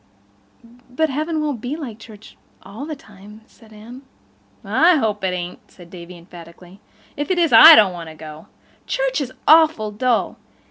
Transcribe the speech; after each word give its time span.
"But 0.89 1.11
heaven 1.11 1.43
won't 1.43 1.61
be 1.61 1.75
like 1.75 1.99
church—all 1.99 2.87
the 2.87 2.95
time," 2.95 3.41
said 3.45 3.71
Anne. 3.71 4.01
"I 4.65 4.95
hope 4.95 5.23
it 5.23 5.27
ain't," 5.31 5.59
said 5.69 5.91
Davy 5.91 6.17
emphatically. 6.17 6.81
"If 7.15 7.29
it 7.29 7.37
is 7.37 7.53
I 7.53 7.75
don't 7.75 7.93
want 7.93 8.09
to 8.09 8.15
go. 8.15 8.47
Church 8.87 9.21
is 9.21 9.31
awful 9.47 9.91
dull. 9.91 10.39